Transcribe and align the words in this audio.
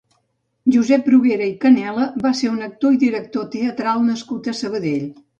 Josep 0.75 1.03
Bruguera 1.09 1.49
i 1.49 1.51
Canela 1.65 2.07
va 2.23 2.31
ser 2.39 2.49
un 2.53 2.63
actor 2.67 2.95
i 2.95 2.99
director 3.03 3.45
teatral 3.57 4.01
nascut 4.07 4.49
a 4.53 4.55
Sabadell. 4.61 5.05